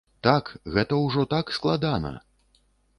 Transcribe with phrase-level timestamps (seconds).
[0.27, 0.45] Так,
[0.77, 2.19] гэта ўжо так складана!